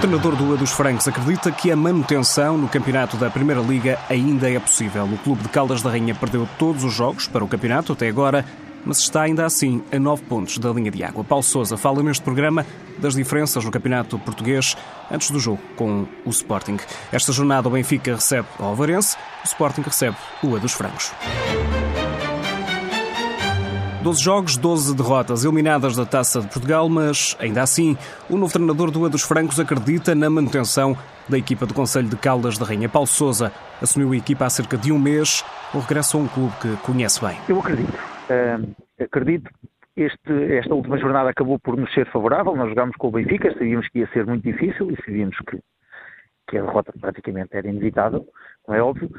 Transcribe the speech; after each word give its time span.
treinador 0.00 0.34
do 0.34 0.54
A 0.54 0.56
dos 0.56 0.72
Francos 0.72 1.06
acredita 1.06 1.52
que 1.52 1.70
a 1.70 1.76
manutenção 1.76 2.56
no 2.56 2.68
campeonato 2.68 3.18
da 3.18 3.28
Primeira 3.28 3.60
Liga 3.60 3.98
ainda 4.08 4.50
é 4.50 4.58
possível. 4.58 5.04
O 5.04 5.18
clube 5.18 5.42
de 5.42 5.50
Caldas 5.50 5.82
da 5.82 5.90
Rainha 5.90 6.14
perdeu 6.14 6.48
todos 6.58 6.84
os 6.84 6.94
jogos 6.94 7.28
para 7.28 7.44
o 7.44 7.48
campeonato 7.48 7.92
até 7.92 8.08
agora, 8.08 8.42
mas 8.82 8.98
está 9.00 9.22
ainda 9.22 9.44
assim 9.44 9.82
a 9.92 9.98
nove 9.98 10.22
pontos 10.22 10.56
da 10.56 10.70
linha 10.70 10.90
de 10.90 11.04
água. 11.04 11.22
Paulo 11.22 11.42
Sousa 11.42 11.76
fala 11.76 12.02
neste 12.02 12.22
programa 12.22 12.64
das 12.96 13.14
diferenças 13.14 13.62
no 13.62 13.70
campeonato 13.70 14.18
português 14.18 14.74
antes 15.10 15.30
do 15.30 15.38
jogo 15.38 15.60
com 15.76 16.06
o 16.24 16.30
Sporting. 16.30 16.78
Esta 17.12 17.30
jornada 17.30 17.68
o 17.68 17.70
Benfica 17.70 18.14
recebe 18.14 18.48
o 18.58 18.64
Alvarense, 18.64 19.18
o 19.44 19.46
Sporting 19.46 19.82
recebe 19.82 20.16
o 20.42 20.56
A 20.56 20.58
dos 20.58 20.72
Francos. 20.72 21.12
12 24.02 24.22
jogos, 24.22 24.56
12 24.56 24.96
derrotas, 24.96 25.44
eliminadas 25.44 25.94
da 25.94 26.06
Taça 26.06 26.40
de 26.40 26.48
Portugal, 26.48 26.88
mas 26.88 27.36
ainda 27.38 27.62
assim, 27.62 27.98
o 28.30 28.36
novo 28.38 28.50
treinador 28.50 28.90
do 28.90 29.04
A 29.04 29.08
dos 29.10 29.22
Francos 29.22 29.60
acredita 29.60 30.14
na 30.14 30.30
manutenção 30.30 30.96
da 31.28 31.36
equipa 31.36 31.66
do 31.66 31.74
Conselho 31.74 32.08
de 32.08 32.16
Caldas 32.16 32.56
da 32.56 32.64
Rainha. 32.64 32.88
Paulo 32.88 33.06
Sousa 33.06 33.52
assumiu 33.80 34.12
a 34.12 34.16
equipa 34.16 34.46
há 34.46 34.50
cerca 34.50 34.78
de 34.78 34.90
um 34.90 34.98
mês, 34.98 35.44
o 35.74 35.80
regresso 35.80 36.16
a 36.16 36.20
um 36.20 36.26
clube 36.26 36.52
que 36.62 36.76
conhece 36.78 37.20
bem. 37.20 37.36
Eu 37.46 37.60
acredito. 37.60 37.92
Uh, 37.92 38.74
acredito. 39.04 39.50
Este, 39.94 40.54
esta 40.56 40.74
última 40.74 40.96
jornada 40.96 41.28
acabou 41.28 41.58
por 41.58 41.76
nos 41.76 41.92
ser 41.92 42.10
favorável. 42.10 42.56
Nós 42.56 42.70
jogámos 42.70 42.96
com 42.96 43.08
o 43.08 43.10
Benfica, 43.10 43.52
sabíamos 43.52 43.86
que 43.88 43.98
ia 43.98 44.08
ser 44.14 44.24
muito 44.24 44.42
difícil 44.42 44.90
e 44.90 44.96
sabíamos 45.04 45.36
que, 45.46 45.58
que 46.48 46.56
a 46.56 46.62
derrota 46.62 46.90
praticamente 46.98 47.50
era 47.52 47.68
inevitável, 47.68 48.26
não 48.66 48.74
é 48.74 48.82
óbvio. 48.82 49.10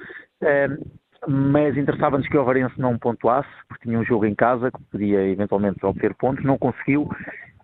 Uh, 0.42 1.01
mas 1.28 1.78
interessava-nos 1.78 2.28
que 2.28 2.38
o 2.38 2.42
Avarense 2.42 2.80
não 2.80 2.98
pontuasse, 2.98 3.50
porque 3.68 3.84
tinha 3.84 4.00
um 4.00 4.06
jogo 4.06 4.26
em 4.26 4.34
casa 4.34 4.72
que 4.72 4.84
podia 4.92 5.28
eventualmente 5.28 5.86
obter 5.86 6.16
pontos, 6.16 6.44
não 6.44 6.58
conseguiu. 6.58 7.10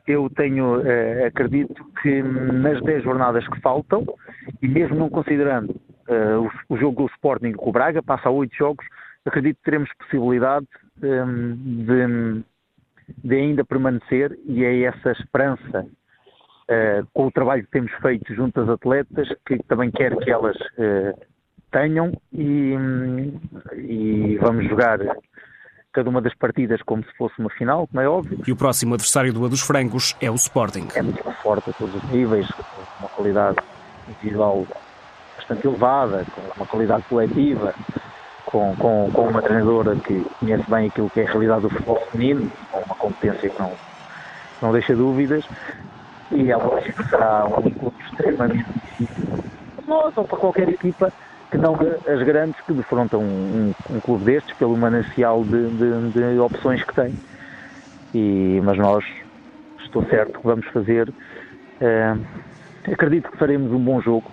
Eu 0.06 0.30
tenho, 0.30 0.82
eh, 0.88 1.26
acredito 1.26 1.84
que 2.02 2.22
nas 2.22 2.82
10 2.82 3.04
jornadas 3.04 3.48
que 3.48 3.60
faltam, 3.60 4.06
e 4.62 4.68
mesmo 4.68 4.96
não 4.96 5.10
considerando 5.10 5.76
eh, 6.08 6.36
o, 6.38 6.50
o, 6.70 6.78
jogo 6.78 7.04
do 7.04 7.10
Sporting 7.14 7.52
com 7.54 7.70
o 7.70 7.74
Braga, 7.74 8.02
passa 8.02 8.30
a 8.30 8.32
8 8.32 8.56
jogos, 8.56 8.86
acredito 9.26 9.58
que 9.58 9.64
teremos 9.64 9.90
possibilidade 9.98 10.68
eh, 11.02 11.26
de, 11.26 12.44
de, 13.24 13.36
ainda 13.36 13.66
permanecer, 13.66 14.38
e 14.46 14.64
é 14.64 14.84
essa 14.84 15.12
esperança, 15.12 15.86
com 17.14 17.28
o 17.28 17.32
trabalho 17.32 17.64
que 17.64 17.72
temos 17.72 17.94
feito 18.02 18.34
junto 18.36 18.60
às 18.60 18.68
atletas, 18.68 19.30
que 19.46 19.58
também 19.70 19.90
quero 19.90 20.18
que 20.18 20.30
elas 20.30 20.58
tenham 21.72 22.12
e, 22.34 22.74
e 23.76 24.38
vamos 24.40 24.68
jogar 24.68 25.00
cada 25.98 26.10
uma 26.10 26.22
das 26.22 26.36
partidas 26.36 26.82
como 26.84 27.04
se 27.04 27.12
fosse 27.18 27.40
uma 27.40 27.50
final, 27.50 27.88
como 27.88 28.02
é 28.02 28.08
óbvio. 28.08 28.40
E 28.46 28.52
o 28.52 28.56
próximo 28.56 28.94
adversário 28.94 29.34
do 29.34 29.44
A 29.46 29.48
dos 29.48 29.62
Francos 29.62 30.16
é 30.22 30.30
o 30.30 30.36
Sporting. 30.36 30.88
É 30.94 31.02
muito 31.02 31.24
forte 31.42 31.70
a 31.70 31.74
todos 31.74 31.96
os 31.96 32.04
níveis, 32.12 32.48
com 32.52 32.64
uma 33.00 33.10
qualidade 33.10 33.58
individual 34.08 34.68
bastante 35.36 35.68
elevada, 35.68 36.26
com 36.36 36.42
uma 36.56 36.66
qualidade 36.68 37.04
coletiva, 37.10 37.74
com, 38.46 38.76
com, 38.76 39.10
com 39.12 39.28
uma 39.28 39.42
treinadora 39.42 39.96
que 39.96 40.24
conhece 40.40 40.70
bem 40.70 40.88
aquilo 40.88 41.10
que 41.10 41.22
é 41.22 41.24
a 41.28 41.32
realidade 41.32 41.62
do 41.62 41.70
futebol 41.70 42.00
feminino, 42.12 42.52
com 42.72 42.80
uma 42.80 42.96
competência 42.96 43.50
que 43.50 43.60
não, 43.60 43.74
não 44.62 44.72
deixa 44.72 44.96
dúvidas, 44.96 45.44
e 46.32 46.52
é 46.52 46.58
lógico 46.58 47.04
que 47.04 47.10
será 47.10 47.46
um 47.46 47.68
encontro 47.68 48.06
extremamente 48.06 48.66
difícil. 49.00 49.44
Nós 49.88 50.16
ou 50.18 50.26
para 50.26 50.38
qualquer 50.38 50.70
equipa 50.70 51.12
que 51.50 51.58
não 51.58 51.76
as 51.76 52.24
grandes 52.24 52.60
que 52.62 52.74
defrontam 52.74 53.22
um, 53.22 53.74
um, 53.90 54.00
clube 54.00 54.26
destes 54.26 54.56
pelo 54.58 54.76
manancial 54.76 55.44
de, 55.44 55.70
de, 55.70 56.12
de, 56.12 56.40
opções 56.40 56.84
que 56.84 56.94
tem. 56.94 57.18
E, 58.14 58.62
mas 58.64 58.78
nós, 58.78 59.06
estou 59.84 60.04
certo 60.06 60.40
que 60.40 60.46
vamos 60.46 60.66
fazer, 60.68 61.10
uh, 61.10 62.92
acredito 62.92 63.32
que 63.32 63.38
faremos 63.38 63.72
um 63.72 63.80
bom 63.80 64.02
jogo 64.02 64.30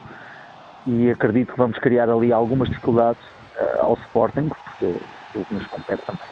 e 0.86 1.10
acredito 1.10 1.52
que 1.52 1.58
vamos 1.58 1.78
criar 1.78 2.08
ali 2.10 2.32
algumas 2.32 2.68
dificuldades 2.68 3.22
uh, 3.56 3.80
ao 3.80 3.94
Sporting, 3.94 4.48
porque 4.48 4.94
o 5.34 5.44
que 5.44 5.54
nos 5.54 5.66
compete 5.66 6.02
também. 6.04 6.22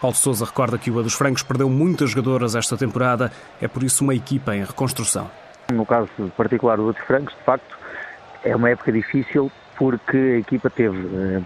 Paulo 0.00 0.16
Sousa 0.16 0.44
recorda 0.44 0.78
que 0.78 0.90
o 0.90 0.98
A 0.98 1.02
dos 1.02 1.14
Francos 1.14 1.42
perdeu 1.42 1.68
muitas 1.68 2.10
jogadoras 2.10 2.54
esta 2.54 2.76
temporada, 2.76 3.30
é 3.60 3.68
por 3.68 3.82
isso 3.82 4.02
uma 4.02 4.14
equipa 4.14 4.54
em 4.54 4.64
reconstrução. 4.64 5.30
No 5.72 5.86
caso 5.86 6.08
particular 6.36 6.76
do 6.76 6.88
A 6.88 6.92
dos 6.92 7.02
Francos, 7.02 7.34
de 7.34 7.42
facto, 7.44 7.78
é 8.44 8.54
uma 8.54 8.70
época 8.70 8.92
difícil 8.92 9.50
porque 9.76 10.16
a 10.16 10.38
equipa 10.38 10.70
teve 10.70 10.96
uh, 10.98 11.44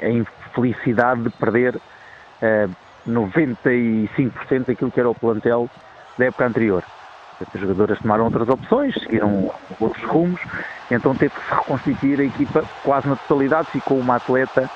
a 0.00 0.08
infelicidade 0.08 1.22
de 1.22 1.30
perder 1.30 1.76
uh, 1.76 2.70
95% 3.06 4.66
daquilo 4.66 4.90
que 4.90 5.00
era 5.00 5.08
o 5.08 5.14
plantel 5.14 5.68
da 6.16 6.26
época 6.26 6.46
anterior. 6.46 6.84
As 7.40 7.60
jogadoras 7.60 7.98
tomaram 8.00 8.24
outras 8.24 8.48
opções, 8.48 8.94
seguiram 8.94 9.52
outros 9.78 10.04
rumos, 10.04 10.40
então 10.90 11.14
teve 11.14 11.32
que 11.34 11.40
se 11.40 11.54
reconstituir 11.54 12.20
a 12.20 12.24
equipa 12.24 12.64
quase 12.82 13.06
na 13.08 13.14
totalidade, 13.14 13.70
ficou 13.70 13.98
uma 13.98 14.16
atleta 14.16 14.68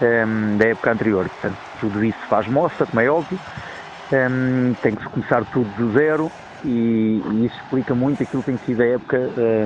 um, 0.00 0.04
ehm, 0.04 0.56
da 0.56 0.68
época 0.68 0.92
anterior. 0.92 1.28
Portanto, 1.28 1.58
tudo 1.80 2.02
isso 2.02 2.18
faz 2.28 2.48
mostra, 2.48 2.86
como 2.86 3.00
é 3.00 3.10
óbvio, 3.10 3.38
um, 4.10 4.74
tem 4.80 4.94
que 4.94 5.02
se 5.02 5.08
começar 5.10 5.44
tudo 5.52 5.68
do 5.76 5.92
zero, 5.92 6.32
e, 6.64 7.22
e, 7.24 7.46
isso 7.46 7.56
explica 7.62 7.94
muito 7.94 8.22
aquilo 8.22 8.42
que 8.42 8.50
tem 8.52 8.58
sido 8.66 8.82
a 8.82 8.86
época 8.86 9.18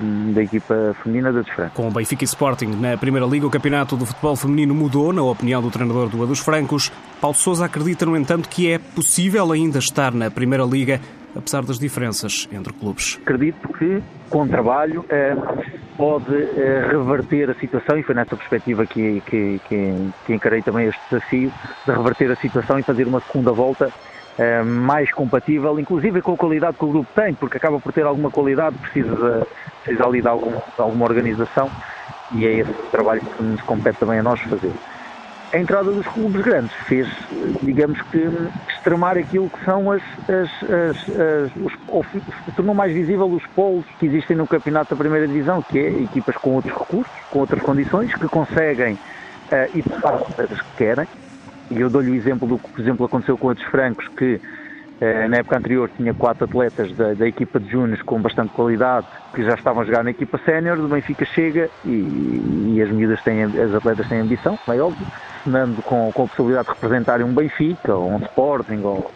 um, 0.02 0.32
da 0.32 0.42
equipa 0.42 0.94
feminina 1.02 1.32
da 1.32 1.40
Desfranco. 1.42 1.74
Com 1.74 1.88
o 1.88 1.90
Benfica 1.90 2.24
e 2.24 2.26
Sporting 2.26 2.66
na 2.80 2.96
Primeira 2.96 3.26
Liga, 3.26 3.46
o 3.46 3.50
campeonato 3.50 3.96
do 3.96 4.06
futebol 4.06 4.36
feminino 4.36 4.74
mudou, 4.74 5.12
na 5.12 5.22
opinião 5.22 5.62
do 5.62 5.70
treinador 5.70 6.08
do 6.08 6.22
A 6.22 6.26
dos 6.26 6.40
Francos. 6.40 6.90
Paulo 7.20 7.36
Sousa 7.36 7.66
acredita, 7.66 8.04
no 8.04 8.16
entanto, 8.16 8.48
que 8.48 8.70
é 8.70 8.78
possível 8.78 9.52
ainda 9.52 9.78
estar 9.78 10.12
na 10.12 10.30
Primeira 10.30 10.64
Liga, 10.64 11.00
apesar 11.36 11.62
das 11.64 11.78
diferenças 11.78 12.48
entre 12.52 12.72
clubes. 12.72 13.18
Acredito 13.22 13.68
que, 13.74 14.02
com 14.28 14.46
trabalho, 14.46 15.04
eh, 15.08 15.36
pode 15.96 16.34
eh, 16.34 16.86
reverter 16.90 17.50
a 17.50 17.54
situação, 17.54 17.98
e 17.98 18.02
foi 18.02 18.14
nessa 18.14 18.36
perspectiva 18.36 18.84
que, 18.86 19.22
que, 19.26 19.60
que, 19.68 20.10
que 20.26 20.34
encarei 20.34 20.62
também 20.62 20.88
este 20.88 21.00
desafio, 21.10 21.52
de 21.86 21.92
reverter 21.92 22.30
a 22.30 22.36
situação 22.36 22.78
e 22.78 22.82
fazer 22.82 23.06
uma 23.06 23.20
segunda 23.20 23.52
volta 23.52 23.92
eh, 24.38 24.62
mais 24.62 25.10
compatível, 25.12 25.78
inclusive 25.78 26.22
com 26.22 26.32
a 26.32 26.36
qualidade 26.36 26.76
que 26.78 26.84
o 26.84 26.88
grupo 26.88 27.08
tem, 27.14 27.34
porque 27.34 27.56
acaba 27.56 27.78
por 27.78 27.92
ter 27.92 28.04
alguma 28.04 28.30
qualidade, 28.30 28.76
precisa, 28.78 29.46
precisa 29.82 30.06
ali 30.06 30.22
de, 30.22 30.28
algum, 30.28 30.50
de 30.50 30.78
alguma 30.78 31.04
organização 31.04 31.70
e 32.34 32.46
é 32.46 32.52
esse 32.60 32.72
trabalho 32.90 33.20
que 33.20 33.42
nos 33.42 33.60
compete 33.62 33.98
também 33.98 34.18
a 34.18 34.22
nós 34.22 34.40
fazer. 34.40 34.72
A 35.52 35.58
entrada 35.58 35.92
dos 35.92 36.06
clubes 36.06 36.40
grandes 36.40 36.72
fez, 36.86 37.06
digamos 37.62 38.00
que, 38.10 38.26
extremar 38.70 39.18
aquilo 39.18 39.50
que 39.50 39.62
são 39.66 39.92
as, 39.92 40.02
as, 40.22 40.50
as, 40.62 40.96
as 41.10 41.52
os, 41.90 42.54
tornou 42.56 42.74
mais 42.74 42.90
visível 42.90 43.26
os 43.26 43.44
polos 43.48 43.84
que 44.00 44.06
existem 44.06 44.34
no 44.34 44.46
campeonato 44.46 44.94
da 44.94 44.98
primeira 44.98 45.28
divisão, 45.28 45.60
que 45.60 45.78
é 45.78 45.88
equipas 46.04 46.38
com 46.38 46.54
outros 46.54 46.72
recursos, 46.72 47.12
com 47.30 47.40
outras 47.40 47.60
condições, 47.60 48.14
que 48.14 48.26
conseguem 48.28 48.94
uh, 48.94 49.76
ir 49.76 49.82
para 49.82 50.16
as 50.42 50.62
que 50.62 50.76
querem, 50.78 51.06
e 51.70 51.80
eu 51.80 51.88
dou-lhe 51.88 52.10
o 52.10 52.14
exemplo 52.14 52.46
do 52.46 52.58
que, 52.58 52.68
por 52.68 52.80
exemplo, 52.80 53.06
aconteceu 53.06 53.36
com 53.38 53.48
outros 53.48 53.66
francos, 53.68 54.06
que 54.08 54.40
eh, 55.02 55.26
na 55.26 55.38
época 55.38 55.58
anterior 55.58 55.90
tinha 55.96 56.14
quatro 56.14 56.44
atletas 56.44 56.94
da, 56.94 57.12
da 57.12 57.26
equipa 57.26 57.58
de 57.58 57.68
Júniors 57.68 58.00
com 58.02 58.20
bastante 58.20 58.52
qualidade, 58.52 59.06
que 59.34 59.42
já 59.42 59.54
estavam 59.54 59.82
a 59.82 59.84
jogar 59.84 60.04
na 60.04 60.10
equipa 60.10 60.38
sénior, 60.44 60.76
do 60.76 60.86
Benfica 60.86 61.24
chega 61.24 61.68
e, 61.84 62.74
e, 62.74 62.80
as 62.80 62.88
miúdas 62.88 63.20
têm, 63.22 63.42
as 63.42 63.74
atletas 63.74 64.08
têm 64.08 64.20
ambição, 64.20 64.56
é 64.68 64.80
óbvio, 64.80 65.04
sonando 65.42 65.82
com, 65.82 66.12
com 66.12 66.22
a 66.22 66.26
possibilidade 66.28 66.68
de 66.68 66.74
representarem 66.74 67.26
um 67.26 67.34
Benfica, 67.34 67.94
ou 67.94 68.12
um 68.12 68.18
Sporting, 68.18 68.80
ou, 68.84 69.10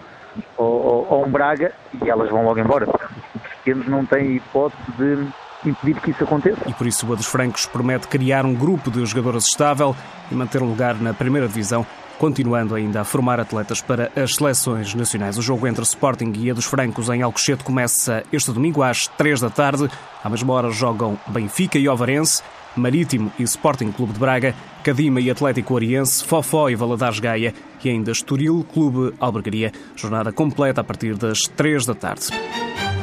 ou, 0.56 1.06
ou 1.08 1.24
um 1.24 1.30
Braga, 1.30 1.70
e 2.02 2.10
elas 2.10 2.30
vão 2.30 2.44
logo 2.44 2.58
embora. 2.58 2.88
Os 2.88 3.54
pequenos 3.58 3.86
não 3.86 4.04
têm 4.04 4.36
hipótese 4.36 4.82
de 4.98 5.68
impedir 5.68 6.00
que 6.00 6.10
isso 6.10 6.24
aconteça. 6.24 6.68
E 6.68 6.72
por 6.72 6.86
isso 6.88 7.08
o 7.08 7.12
A 7.12 7.16
dos 7.16 7.26
Francos 7.26 7.64
promete 7.66 8.08
criar 8.08 8.44
um 8.44 8.54
grupo 8.54 8.90
de 8.90 9.06
jogadoras 9.06 9.44
estável 9.44 9.94
e 10.32 10.34
manter 10.34 10.62
um 10.62 10.66
lugar 10.66 10.97
na 10.97 11.15
primeira 11.15 11.47
divisão 11.47 11.86
continuando 12.18 12.74
ainda 12.74 13.01
a 13.01 13.04
formar 13.04 13.41
atletas 13.41 13.80
para 13.80 14.10
as 14.16 14.34
seleções 14.34 14.95
nacionais. 14.95 15.39
O 15.39 15.42
jogo 15.42 15.66
entre 15.66 15.83
Sporting 15.83 16.33
e 16.36 16.51
a 16.51 16.54
dos 16.54 16.65
Francos 16.65 17.09
em 17.09 17.22
Alcochete 17.22 17.65
começa 17.65 18.22
este 18.33 18.53
domingo 18.53 18.83
às 18.83 19.07
3 19.07 19.41
da 19.41 19.51
tarde. 19.51 19.89
À 20.22 20.28
mesma 20.28 20.53
hora 20.53 20.71
jogam 20.71 21.18
Benfica 21.27 21.78
e 21.78 21.89
Ovarense, 21.89 22.42
Marítimo 22.77 23.33
e 23.39 23.42
Sporting 23.42 23.91
Clube 23.92 24.13
de 24.13 24.18
Braga, 24.18 24.54
Cadima 24.83 25.21
e 25.21 25.30
Atlético 25.30 25.74
Oriense, 25.74 26.24
Fofó 26.24 26.68
e 26.68 26.74
Valadares 26.74 27.21
Gaia 27.21 27.54
e 27.84 27.89
ainda 27.89 28.10
Estoril 28.10 28.66
Clube 28.72 29.15
Albergaria. 29.21 29.72
Jornada 29.95 30.33
completa 30.33 30.80
a 30.80 30.84
partir 30.84 31.16
das 31.16 31.47
3 31.47 31.86
da 31.86 31.95
tarde. 31.95 32.28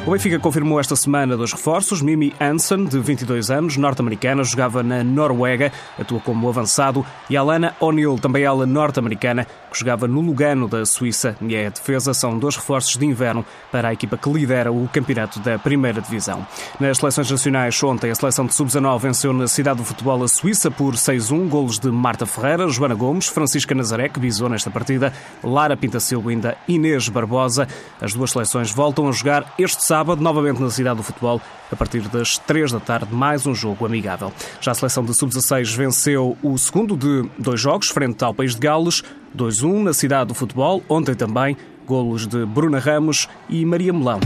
O 0.06 0.10
Benfica 0.10 0.38
confirmou 0.38 0.78
esta 0.78 0.94
semana 0.94 1.34
dois 1.34 1.50
reforços. 1.50 2.02
Mimi 2.02 2.34
Hansen, 2.38 2.84
de 2.84 2.98
22 2.98 3.50
anos, 3.50 3.78
norte-americana, 3.78 4.44
jogava 4.44 4.82
na 4.82 5.02
Noruega, 5.02 5.72
atua 5.98 6.20
como 6.20 6.46
avançado, 6.46 7.06
e 7.30 7.38
Alana 7.38 7.74
O'Neill, 7.80 8.18
também 8.18 8.42
ela 8.44 8.66
norte-americana, 8.66 9.46
que 9.72 9.78
jogava 9.78 10.06
no 10.06 10.20
Lugano 10.20 10.68
da 10.68 10.84
Suíça. 10.84 11.34
E 11.40 11.56
a 11.56 11.70
defesa 11.70 12.12
são 12.12 12.38
dois 12.38 12.54
reforços 12.54 12.98
de 12.98 13.06
inverno 13.06 13.46
para 13.72 13.88
a 13.88 13.92
equipa 13.94 14.18
que 14.18 14.30
lidera 14.30 14.70
o 14.70 14.86
campeonato 14.92 15.40
da 15.40 15.58
primeira 15.58 16.02
divisão. 16.02 16.46
Nas 16.78 16.98
seleções 16.98 17.30
nacionais, 17.30 17.82
ontem 17.82 18.10
a 18.10 18.14
seleção 18.14 18.44
de 18.44 18.54
sub-19 18.54 18.98
venceu 19.00 19.32
na 19.32 19.48
cidade 19.48 19.78
do 19.78 19.84
futebol 19.84 20.22
a 20.22 20.28
Suíça 20.28 20.70
por 20.70 20.96
6-1, 20.96 21.48
golos 21.48 21.78
de 21.78 21.90
Marta 21.90 22.26
Ferreira, 22.26 22.68
Joana 22.68 22.94
Gomes, 22.94 23.28
Francisca 23.28 23.74
Nazaré, 23.74 24.10
que 24.10 24.20
visou 24.20 24.50
nesta 24.50 24.70
partida, 24.70 25.14
Lara 25.42 25.78
Pinta 25.78 25.98
Silva 25.98 26.30
e 26.30 26.34
ainda 26.34 26.58
Inês 26.68 27.08
Barbosa. 27.08 27.66
As 28.02 28.12
duas 28.12 28.32
seleções 28.32 28.70
voltam 28.70 29.08
a 29.08 29.12
jogar 29.12 29.54
este 29.58 29.82
sábado 29.82 29.93
sábado, 29.94 30.20
novamente 30.20 30.60
na 30.60 30.70
cidade 30.70 30.96
do 30.96 31.04
futebol, 31.04 31.40
a 31.70 31.76
partir 31.76 32.00
das 32.08 32.36
3 32.36 32.72
da 32.72 32.80
tarde, 32.80 33.14
mais 33.14 33.46
um 33.46 33.54
jogo 33.54 33.86
amigável. 33.86 34.32
Já 34.60 34.72
a 34.72 34.74
seleção 34.74 35.04
de 35.04 35.14
sub-16 35.14 35.76
venceu 35.76 36.36
o 36.42 36.58
segundo 36.58 36.96
de 36.96 37.30
dois 37.38 37.60
jogos, 37.60 37.90
frente 37.90 38.24
ao 38.24 38.34
País 38.34 38.56
de 38.56 38.60
Gales, 38.60 39.04
2-1 39.38 39.84
na 39.84 39.92
cidade 39.92 40.26
do 40.26 40.34
futebol, 40.34 40.82
ontem 40.88 41.14
também, 41.14 41.56
golos 41.86 42.26
de 42.26 42.44
Bruna 42.44 42.80
Ramos 42.80 43.28
e 43.48 43.64
Maria 43.64 43.92
Melão. 43.92 44.18